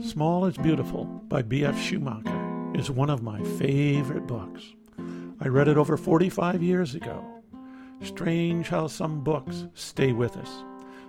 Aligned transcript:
Small 0.00 0.46
is 0.46 0.56
Beautiful 0.56 1.04
by 1.04 1.44
E.F. 1.52 1.78
Schumacher 1.78 2.72
is 2.74 2.90
one 2.90 3.10
of 3.10 3.22
my 3.22 3.42
favorite 3.42 4.26
books. 4.26 4.62
I 5.38 5.48
read 5.48 5.68
it 5.68 5.76
over 5.76 5.98
45 5.98 6.62
years 6.62 6.94
ago. 6.94 7.22
Strange 8.02 8.68
how 8.68 8.86
some 8.86 9.22
books 9.22 9.66
stay 9.74 10.12
with 10.12 10.38
us. 10.38 10.64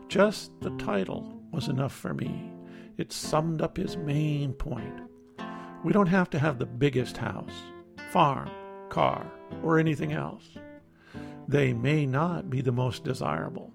Just 0.10 0.52
the 0.60 0.72
title 0.72 1.42
was 1.52 1.70
enough 1.70 1.94
for 1.94 2.14
me. 2.14 2.52
It 2.98 3.14
summed 3.14 3.62
up 3.62 3.78
his 3.78 3.96
main 3.96 4.52
point. 4.52 5.00
We 5.86 5.94
don't 5.94 6.08
have 6.08 6.30
to 6.32 6.40
have 6.40 6.60
the 6.60 6.66
biggest 6.66 7.16
house, 7.16 7.54
farm, 8.12 8.50
car, 8.90 9.26
or 9.64 9.80
anything 9.80 10.12
else. 10.12 10.58
They 11.48 11.72
may 11.72 12.06
not 12.06 12.50
be 12.50 12.60
the 12.60 12.74
most 12.74 13.06
desirable. 13.06 13.72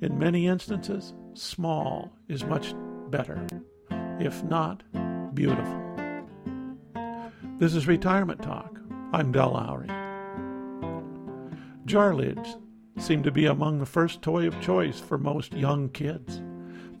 In 0.00 0.18
many 0.18 0.46
instances, 0.46 1.12
small 1.34 2.12
is 2.28 2.44
much 2.44 2.74
better, 3.10 3.46
if 4.20 4.42
not 4.44 4.82
beautiful. 5.34 5.82
This 7.58 7.74
is 7.74 7.86
Retirement 7.86 8.42
Talk. 8.42 8.78
I'm 9.12 9.32
Del 9.32 9.52
Lowry. 9.52 9.88
Jar 11.84 12.14
lids 12.14 12.56
seem 12.98 13.22
to 13.22 13.30
be 13.30 13.46
among 13.46 13.78
the 13.78 13.86
first 13.86 14.20
toy 14.20 14.46
of 14.46 14.60
choice 14.60 14.98
for 15.00 15.18
most 15.18 15.54
young 15.54 15.88
kids. 15.90 16.42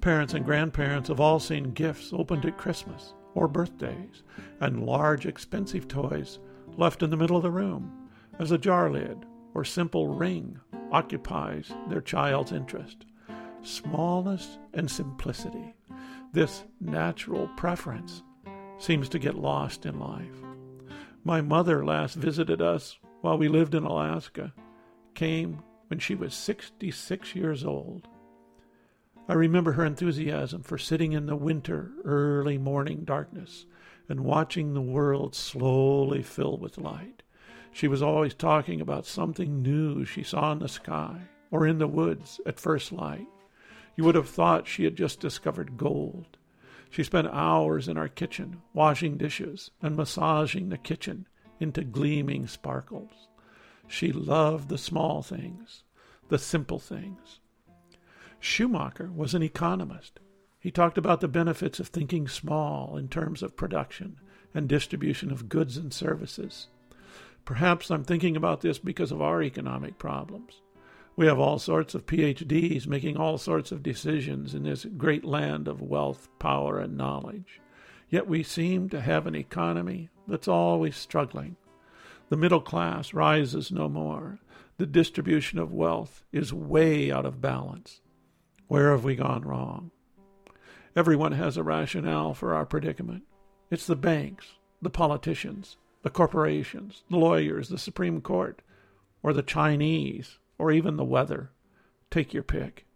Parents 0.00 0.34
and 0.34 0.44
grandparents 0.44 1.08
have 1.08 1.20
all 1.20 1.40
seen 1.40 1.72
gifts 1.72 2.10
opened 2.12 2.46
at 2.46 2.56
Christmas 2.56 3.14
or 3.34 3.48
birthdays, 3.48 4.22
and 4.60 4.86
large, 4.86 5.26
expensive 5.26 5.88
toys 5.88 6.38
left 6.76 7.02
in 7.02 7.10
the 7.10 7.16
middle 7.16 7.36
of 7.36 7.42
the 7.42 7.50
room 7.50 8.08
as 8.38 8.52
a 8.52 8.58
jar 8.58 8.90
lid 8.90 9.26
or 9.54 9.64
simple 9.64 10.08
ring 10.08 10.58
occupies 10.92 11.72
their 11.88 12.00
child's 12.00 12.52
interest. 12.52 13.04
Smallness 13.62 14.58
and 14.72 14.88
simplicity, 14.88 15.74
this 16.32 16.64
natural 16.80 17.48
preference, 17.56 18.22
seems 18.78 19.08
to 19.08 19.18
get 19.18 19.34
lost 19.34 19.86
in 19.86 19.98
life. 19.98 20.44
My 21.24 21.40
mother 21.40 21.84
last 21.84 22.14
visited 22.14 22.62
us 22.62 22.98
while 23.20 23.36
we 23.36 23.48
lived 23.48 23.74
in 23.74 23.84
Alaska, 23.84 24.52
came 25.14 25.62
when 25.88 25.98
she 25.98 26.14
was 26.14 26.34
66 26.34 27.34
years 27.34 27.64
old. 27.64 28.06
I 29.28 29.34
remember 29.34 29.72
her 29.72 29.84
enthusiasm 29.84 30.62
for 30.62 30.78
sitting 30.78 31.12
in 31.12 31.26
the 31.26 31.36
winter, 31.36 31.90
early 32.04 32.56
morning 32.56 33.04
darkness 33.04 33.66
and 34.08 34.20
watching 34.20 34.72
the 34.72 34.80
world 34.80 35.34
slowly 35.34 36.22
fill 36.22 36.56
with 36.56 36.78
light. 36.78 37.22
She 37.72 37.88
was 37.88 38.02
always 38.02 38.34
talking 38.34 38.80
about 38.80 39.04
something 39.04 39.62
new 39.62 40.04
she 40.04 40.22
saw 40.22 40.52
in 40.52 40.60
the 40.60 40.68
sky 40.68 41.20
or 41.50 41.66
in 41.66 41.78
the 41.78 41.86
woods 41.86 42.40
at 42.46 42.58
first 42.58 42.92
light. 42.92 43.26
You 43.98 44.04
would 44.04 44.14
have 44.14 44.28
thought 44.28 44.68
she 44.68 44.84
had 44.84 44.94
just 44.94 45.18
discovered 45.18 45.76
gold. 45.76 46.38
She 46.88 47.02
spent 47.02 47.26
hours 47.32 47.88
in 47.88 47.98
our 47.98 48.06
kitchen 48.06 48.62
washing 48.72 49.16
dishes 49.16 49.72
and 49.82 49.96
massaging 49.96 50.68
the 50.68 50.78
kitchen 50.78 51.26
into 51.58 51.82
gleaming 51.82 52.46
sparkles. 52.46 53.10
She 53.88 54.12
loved 54.12 54.68
the 54.68 54.78
small 54.78 55.20
things, 55.22 55.82
the 56.28 56.38
simple 56.38 56.78
things. 56.78 57.40
Schumacher 58.38 59.10
was 59.12 59.34
an 59.34 59.42
economist. 59.42 60.20
He 60.60 60.70
talked 60.70 60.96
about 60.96 61.20
the 61.20 61.26
benefits 61.26 61.80
of 61.80 61.88
thinking 61.88 62.28
small 62.28 62.96
in 62.96 63.08
terms 63.08 63.42
of 63.42 63.56
production 63.56 64.20
and 64.54 64.68
distribution 64.68 65.32
of 65.32 65.48
goods 65.48 65.76
and 65.76 65.92
services. 65.92 66.68
Perhaps 67.44 67.90
I'm 67.90 68.04
thinking 68.04 68.36
about 68.36 68.60
this 68.60 68.78
because 68.78 69.10
of 69.10 69.20
our 69.20 69.42
economic 69.42 69.98
problems. 69.98 70.62
We 71.18 71.26
have 71.26 71.40
all 71.40 71.58
sorts 71.58 71.96
of 71.96 72.06
PhDs 72.06 72.86
making 72.86 73.16
all 73.16 73.38
sorts 73.38 73.72
of 73.72 73.82
decisions 73.82 74.54
in 74.54 74.62
this 74.62 74.84
great 74.84 75.24
land 75.24 75.66
of 75.66 75.82
wealth, 75.82 76.28
power, 76.38 76.78
and 76.78 76.96
knowledge. 76.96 77.60
Yet 78.08 78.28
we 78.28 78.44
seem 78.44 78.88
to 78.90 79.00
have 79.00 79.26
an 79.26 79.34
economy 79.34 80.10
that's 80.28 80.46
always 80.46 80.94
struggling. 80.94 81.56
The 82.28 82.36
middle 82.36 82.60
class 82.60 83.12
rises 83.12 83.72
no 83.72 83.88
more. 83.88 84.38
The 84.76 84.86
distribution 84.86 85.58
of 85.58 85.72
wealth 85.72 86.22
is 86.30 86.52
way 86.52 87.10
out 87.10 87.26
of 87.26 87.40
balance. 87.40 88.00
Where 88.68 88.92
have 88.92 89.02
we 89.02 89.16
gone 89.16 89.42
wrong? 89.42 89.90
Everyone 90.94 91.32
has 91.32 91.56
a 91.56 91.64
rationale 91.64 92.32
for 92.32 92.54
our 92.54 92.64
predicament. 92.64 93.24
It's 93.72 93.88
the 93.88 93.96
banks, 93.96 94.52
the 94.80 94.88
politicians, 94.88 95.78
the 96.02 96.10
corporations, 96.10 97.02
the 97.10 97.16
lawyers, 97.16 97.70
the 97.70 97.76
Supreme 97.76 98.20
Court, 98.20 98.62
or 99.20 99.32
the 99.32 99.42
Chinese, 99.42 100.38
or 100.58 100.72
even 100.72 100.96
the 100.96 101.04
weather. 101.04 101.50
Take 102.10 102.34
your 102.34 102.42
pick. 102.42 102.86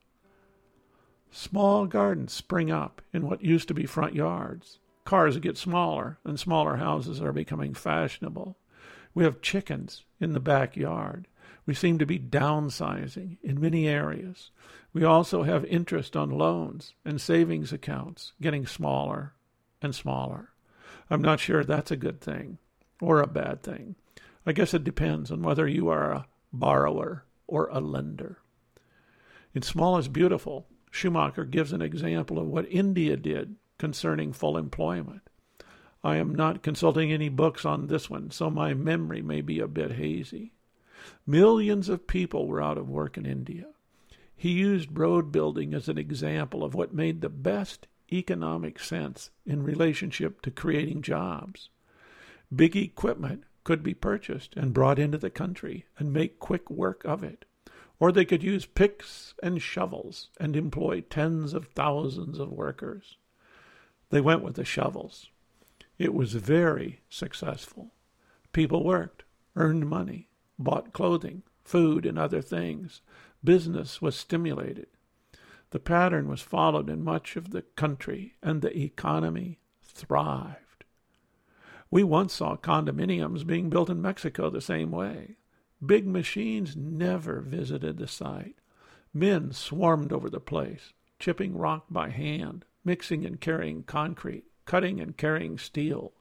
Small 1.31 1.87
gardens 1.87 2.33
spring 2.33 2.71
up 2.71 3.01
in 3.13 3.27
what 3.27 3.43
used 3.43 3.69
to 3.69 3.75
be 3.75 3.87
front 3.87 4.15
yards. 4.15 4.79
Cars 5.05 5.39
get 5.39 5.57
smaller, 5.57 6.19
and 6.25 6.39
smaller 6.39 6.77
houses 6.77 7.21
are 7.23 7.33
becoming 7.33 7.75
fashionable. 7.75 8.57
We 9.15 9.25
have 9.25 9.41
chickens 9.41 10.05
in 10.21 10.33
the 10.33 10.41
backyard. 10.41 11.27
We 11.65 11.75
seem 11.75 11.99
to 11.99 12.07
be 12.07 12.19
downsizing 12.19 13.39
in 13.43 13.61
many 13.61 13.89
areas. 13.89 14.51
We 14.93 15.05
also 15.05 15.43
have 15.45 15.65
interest 15.65 16.17
on 16.17 16.31
loans 16.31 16.95
and 17.05 17.21
savings 17.21 17.73
accounts 17.73 18.33
getting 18.41 18.67
smaller 18.67 19.33
and 19.81 19.95
smaller. 19.95 20.51
I'm 21.09 21.23
not 21.23 21.41
sure 21.41 21.65
that's 21.65 21.91
a 21.91 21.97
good 21.97 22.21
thing 22.21 22.59
or 23.01 23.21
a 23.21 23.27
bad 23.27 23.63
thing. 23.63 23.97
I 24.45 24.53
guess 24.53 24.75
it 24.75 24.85
depends 24.85 25.31
on 25.31 25.43
whether 25.43 25.67
you 25.67 25.89
are 25.89 26.11
a 26.11 26.27
borrower 26.53 27.25
or 27.47 27.69
a 27.69 27.81
lender. 27.81 28.39
In 29.55 29.63
Small 29.63 29.99
is 29.99 30.09
Beautiful, 30.09 30.67
Schumacher 30.91 31.45
gives 31.45 31.73
an 31.73 31.83
example 31.83 32.39
of 32.39 32.47
what 32.47 32.71
India 32.71 33.17
did 33.17 33.57
concerning 33.79 34.33
full 34.33 34.57
employment. 34.57 35.23
I 36.05 36.17
am 36.17 36.35
not 36.35 36.63
consulting 36.63 37.13
any 37.13 37.29
books 37.29 37.65
on 37.65 37.87
this 37.87 38.11
one, 38.11 38.31
so 38.31 38.51
my 38.51 38.75
memory 38.75 39.23
may 39.23 39.41
be 39.41 39.61
a 39.61 39.69
bit 39.69 39.93
hazy. 39.93 40.53
Millions 41.27 41.89
of 41.89 42.07
people 42.07 42.47
were 42.47 42.63
out 42.63 42.79
of 42.79 42.89
work 42.89 43.17
in 43.17 43.27
India. 43.27 43.67
He 44.37 44.51
used 44.51 44.99
road 44.99 45.31
building 45.31 45.75
as 45.75 45.89
an 45.89 45.99
example 45.99 46.65
of 46.65 46.75
what 46.75 46.95
made 46.95 47.21
the 47.21 47.29
best 47.29 47.87
economic 48.13 48.81
sense 48.81 49.31
in 49.47 49.63
relationship 49.63 50.43
to 50.43 50.51
creating 50.51 51.03
jobs. 51.03 51.71
Big 52.55 52.77
equipment 52.77 53.45
could 53.65 53.83
be 53.83 53.95
purchased 53.95 54.57
and 54.57 54.75
brought 54.75 54.99
into 54.99 55.19
the 55.19 55.31
country 55.31 55.87
and 55.99 56.13
make 56.13 56.39
quick 56.39 56.71
work 56.71 57.05
of 57.05 57.23
it. 57.23 57.45
Or 58.01 58.11
they 58.11 58.25
could 58.25 58.43
use 58.43 58.67
picks 58.67 59.35
and 59.43 59.63
shovels 59.63 60.31
and 60.41 60.57
employ 60.57 61.03
tens 61.03 61.55
of 61.55 61.69
thousands 61.69 62.39
of 62.39 62.51
workers. 62.51 63.17
They 64.11 64.21
went 64.21 64.43
with 64.43 64.57
the 64.57 64.65
shovels. 64.65 65.31
It 65.99 66.13
was 66.13 66.35
very 66.35 67.01
successful. 67.09 67.93
People 68.53 68.85
worked, 68.85 69.23
earned 69.55 69.89
money, 69.89 70.29
bought 70.59 70.93
clothing, 70.93 71.43
food, 71.65 72.05
and 72.05 72.19
other 72.19 72.43
things. 72.43 73.03
Business 73.45 74.03
was 74.03 74.17
stimulated. 74.17 74.89
The 75.71 75.79
pattern 75.79 76.29
was 76.29 76.43
followed 76.43 76.91
in 76.91 77.03
much 77.05 77.37
of 77.37 77.51
the 77.51 77.63
country, 77.63 78.35
and 78.43 78.61
the 78.61 78.77
economy 78.77 79.59
thrived. 79.83 80.72
We 81.93 82.05
once 82.05 82.33
saw 82.33 82.57
condominiums 82.57 83.47
being 83.47 83.69
built 83.69 83.91
in 83.91 84.01
Mexico 84.01 84.49
the 84.49 84.63
same 84.63 84.91
way. 84.91 85.37
Big 85.85 86.07
machines 86.07 86.75
never 86.75 87.43
visited 87.43 87.99
the 87.99 88.09
site. 88.09 88.57
Men 89.13 89.53
swarmed 89.53 90.11
over 90.11 90.31
the 90.31 90.41
place, 90.41 90.95
chipping 91.19 91.55
rock 91.55 91.85
by 91.91 92.09
hand, 92.09 92.65
mixing 92.83 93.27
and 93.27 93.39
carrying 93.39 93.83
concrete, 93.83 94.45
cutting 94.65 95.01
and 95.01 95.19
carrying 95.19 95.59
steel. 95.59 96.15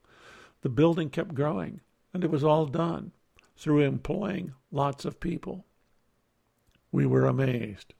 The 0.60 0.68
building 0.68 1.08
kept 1.08 1.34
growing, 1.34 1.80
and 2.12 2.22
it 2.22 2.30
was 2.30 2.44
all 2.44 2.66
done 2.66 3.12
through 3.56 3.80
employing 3.80 4.52
lots 4.70 5.06
of 5.06 5.20
people. 5.20 5.64
We 6.90 7.06
were 7.06 7.24
amazed. 7.24 7.94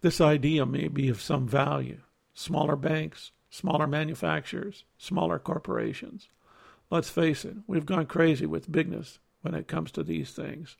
This 0.00 0.20
idea 0.20 0.66
may 0.66 0.88
be 0.88 1.08
of 1.08 1.20
some 1.20 1.46
value. 1.46 2.00
Smaller 2.34 2.74
banks, 2.74 3.30
smaller 3.50 3.86
manufacturers, 3.86 4.82
smaller 4.98 5.38
corporations. 5.38 6.28
Let's 6.90 7.10
face 7.10 7.44
it, 7.44 7.56
we've 7.66 7.86
gone 7.86 8.06
crazy 8.06 8.46
with 8.46 8.72
bigness 8.72 9.18
when 9.42 9.54
it 9.54 9.68
comes 9.68 9.90
to 9.92 10.02
these 10.02 10.30
things. 10.30 10.76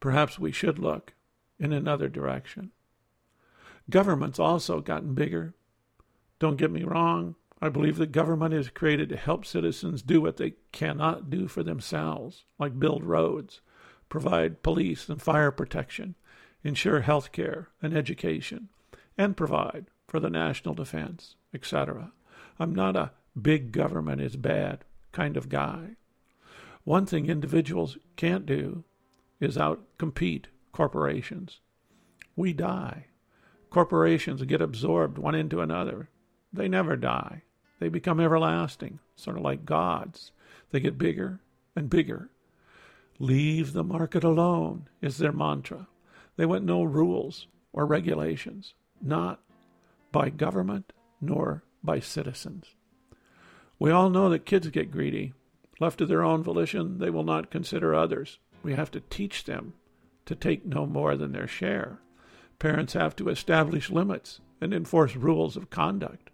Perhaps 0.00 0.38
we 0.38 0.52
should 0.52 0.78
look 0.78 1.12
in 1.58 1.72
another 1.72 2.08
direction. 2.08 2.70
Government's 3.90 4.38
also 4.38 4.80
gotten 4.80 5.14
bigger. 5.14 5.54
Don't 6.38 6.56
get 6.56 6.70
me 6.70 6.82
wrong, 6.82 7.34
I 7.60 7.68
believe 7.68 7.96
that 7.96 8.12
government 8.12 8.52
is 8.54 8.68
created 8.70 9.08
to 9.10 9.16
help 9.16 9.44
citizens 9.44 10.02
do 10.02 10.20
what 10.20 10.38
they 10.38 10.54
cannot 10.72 11.30
do 11.30 11.46
for 11.48 11.62
themselves, 11.62 12.44
like 12.58 12.80
build 12.80 13.04
roads, 13.04 13.60
provide 14.08 14.62
police 14.62 15.08
and 15.08 15.20
fire 15.20 15.50
protection, 15.50 16.14
ensure 16.62 17.00
health 17.00 17.32
care 17.32 17.68
and 17.80 17.96
education, 17.96 18.68
and 19.16 19.36
provide 19.36 19.86
for 20.08 20.20
the 20.20 20.30
national 20.30 20.74
defense, 20.74 21.36
etc. 21.52 22.12
I'm 22.58 22.74
not 22.74 22.96
a 22.96 23.12
big 23.40 23.72
government 23.72 24.20
is 24.20 24.36
bad 24.36 24.84
kind 25.14 25.38
of 25.38 25.48
guy. 25.48 25.96
One 26.82 27.06
thing 27.06 27.30
individuals 27.30 27.96
can't 28.16 28.44
do 28.44 28.84
is 29.40 29.56
outcompete 29.56 30.46
corporations. 30.72 31.60
We 32.36 32.52
die. 32.52 33.06
Corporations 33.70 34.42
get 34.42 34.60
absorbed 34.60 35.16
one 35.16 35.34
into 35.34 35.60
another. 35.60 36.10
They 36.52 36.68
never 36.68 36.96
die. 36.96 37.42
They 37.78 37.88
become 37.88 38.20
everlasting, 38.20 38.98
sort 39.16 39.36
of 39.36 39.42
like 39.42 39.64
gods. 39.64 40.32
They 40.70 40.80
get 40.80 40.98
bigger 40.98 41.40
and 41.74 41.88
bigger. 41.88 42.30
Leave 43.18 43.72
the 43.72 43.84
market 43.84 44.24
alone 44.24 44.88
is 45.00 45.18
their 45.18 45.32
mantra. 45.32 45.86
They 46.36 46.44
want 46.44 46.64
no 46.64 46.82
rules 46.82 47.46
or 47.72 47.86
regulations, 47.86 48.74
not 49.00 49.40
by 50.12 50.30
government 50.30 50.92
nor 51.20 51.64
by 51.82 52.00
citizens. 52.00 52.74
We 53.78 53.90
all 53.90 54.10
know 54.10 54.28
that 54.30 54.46
kids 54.46 54.68
get 54.68 54.90
greedy. 54.90 55.32
Left 55.80 55.98
to 55.98 56.06
their 56.06 56.22
own 56.22 56.42
volition, 56.42 56.98
they 56.98 57.10
will 57.10 57.24
not 57.24 57.50
consider 57.50 57.94
others. 57.94 58.38
We 58.62 58.74
have 58.74 58.90
to 58.92 59.00
teach 59.00 59.44
them 59.44 59.74
to 60.26 60.34
take 60.34 60.64
no 60.64 60.86
more 60.86 61.16
than 61.16 61.32
their 61.32 61.48
share. 61.48 62.00
Parents 62.58 62.92
have 62.92 63.16
to 63.16 63.28
establish 63.28 63.90
limits 63.90 64.40
and 64.60 64.72
enforce 64.72 65.16
rules 65.16 65.56
of 65.56 65.70
conduct. 65.70 66.30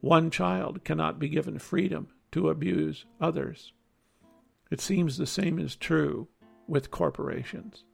One 0.00 0.30
child 0.30 0.84
cannot 0.84 1.18
be 1.18 1.28
given 1.28 1.58
freedom 1.58 2.08
to 2.32 2.50
abuse 2.50 3.06
others. 3.20 3.72
It 4.70 4.80
seems 4.80 5.16
the 5.16 5.26
same 5.26 5.58
is 5.58 5.76
true 5.76 6.28
with 6.68 6.90
corporations. 6.90 7.84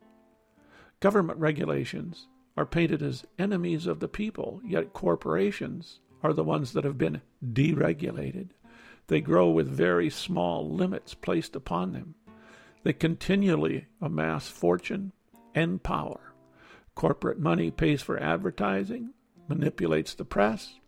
Government 0.98 1.38
regulations 1.38 2.26
are 2.56 2.66
painted 2.66 3.02
as 3.02 3.26
enemies 3.38 3.86
of 3.86 4.00
the 4.00 4.08
people, 4.08 4.60
yet 4.64 4.92
corporations 4.92 6.00
are 6.22 6.32
the 6.32 6.44
ones 6.44 6.72
that 6.72 6.84
have 6.84 6.98
been 6.98 7.22
deregulated. 7.42 8.50
They 9.10 9.20
grow 9.20 9.50
with 9.50 9.66
very 9.68 10.08
small 10.08 10.70
limits 10.70 11.14
placed 11.14 11.56
upon 11.56 11.90
them. 11.90 12.14
They 12.84 12.92
continually 12.92 13.88
amass 14.00 14.46
fortune 14.46 15.10
and 15.52 15.82
power. 15.82 16.32
Corporate 16.94 17.40
money 17.40 17.72
pays 17.72 18.02
for 18.02 18.22
advertising, 18.22 19.10
manipulates 19.48 20.14
the 20.14 20.24
press, 20.24 20.78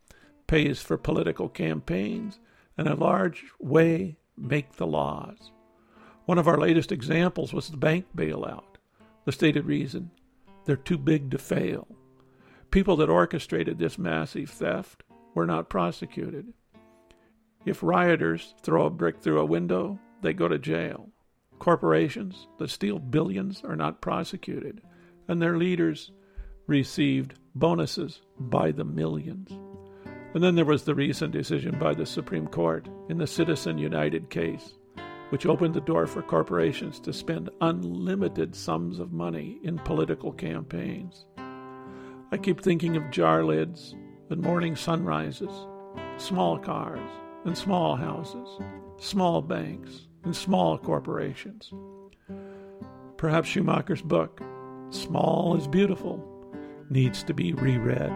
pays 0.47 0.81
for 0.81 0.97
political 0.97 1.49
campaigns, 1.49 2.39
and 2.79 2.87
in 2.87 2.93
a 2.93 2.97
large 2.97 3.43
way 3.59 4.19
make 4.37 4.77
the 4.77 4.87
laws. 4.87 5.51
One 6.25 6.39
of 6.39 6.47
our 6.47 6.59
latest 6.59 6.93
examples 6.93 7.53
was 7.53 7.71
the 7.71 7.77
bank 7.77 8.07
bailout. 8.17 8.77
The 9.25 9.33
stated 9.33 9.67
reason 9.67 10.13
they're 10.65 10.77
too 10.77 10.97
big 10.97 11.33
to 11.33 11.39
fail. 11.39 11.89
People 12.71 12.95
that 12.99 13.11
orchestrated 13.11 13.81
this 13.81 13.99
massive 13.99 14.49
theft 14.49 15.03
were 15.35 15.45
not 15.45 15.69
prosecuted. 15.69 16.53
If 17.65 17.83
rioters 17.83 18.55
throw 18.63 18.87
a 18.87 18.91
brick 18.91 19.21
through 19.21 19.39
a 19.39 19.47
window, 19.47 19.99
they 20.21 20.33
go 20.33 20.49
to 20.49 20.59
jail. 20.59 21.11
Corporations 21.61 22.49
that 22.59 22.71
steal 22.71 22.99
billions 22.99 23.63
are 23.63 23.77
not 23.77 24.01
prosecuted, 24.01 24.83
and 25.29 25.41
their 25.41 25.57
leaders 25.57 26.11
received 26.67 27.35
bonuses 27.55 28.21
by 28.39 28.73
the 28.73 28.85
millions. 28.85 29.53
And 30.35 30.43
then 30.43 30.57
there 30.57 30.65
was 30.65 30.83
the 30.83 30.95
recent 30.95 31.33
decision 31.33 31.79
by 31.79 31.95
the 31.95 32.07
Supreme 32.07 32.49
Court 32.49 32.89
in 33.09 33.19
the 33.19 33.27
Citizen 33.29 33.79
United 33.79 34.29
case, 34.29 34.75
which 35.29 35.47
opened 35.47 35.75
the 35.75 35.81
door 35.83 36.09
for 36.09 36.23
corporations 36.23 36.99
to 37.01 37.13
spend 37.13 37.51
unlimited 37.61 38.57
sums 38.57 38.99
of 38.99 39.13
money 39.13 39.61
in 39.63 39.79
political 39.79 40.33
campaigns. 40.33 41.27
I 42.33 42.39
keep 42.39 42.61
thinking 42.61 42.97
of 42.97 43.11
jar 43.13 43.45
lids 43.45 43.95
and 44.31 44.41
morning 44.41 44.75
sunrises, 44.75 45.53
small 46.17 46.59
cars 46.59 47.11
and 47.45 47.57
small 47.57 47.97
houses, 47.97 48.49
small 48.99 49.43
banks 49.43 50.09
and 50.25 50.35
small 50.35 50.79
corporations. 50.79 51.73
Perhaps 53.17 53.49
Schumacher's 53.49 54.03
book, 54.03 54.41
Small 54.91 55.57
is 55.57 55.67
Beautiful, 55.67 56.23
needs 56.91 57.25
to 57.25 57.35
be 57.35 57.55
reread. 57.55 58.13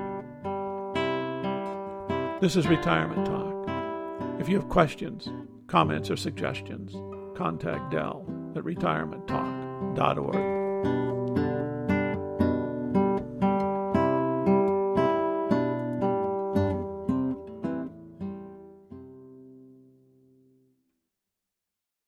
This 2.41 2.57
is 2.57 2.69
Retirement 2.69 3.27
Talk. 3.27 4.41
If 4.41 4.49
you 4.49 4.57
have 4.57 4.69
questions, 4.69 5.29
comments, 5.67 6.11
or 6.11 6.17
suggestions, 6.17 6.95
contact 7.37 7.91
Dell 7.91 8.25
at 8.55 8.63
retirementtalk.org. 8.63 10.66